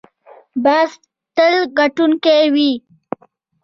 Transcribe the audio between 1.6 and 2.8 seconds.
ګټونکی وي